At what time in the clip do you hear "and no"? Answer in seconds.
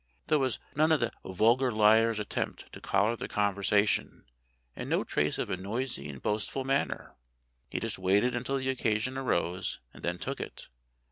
4.75-5.03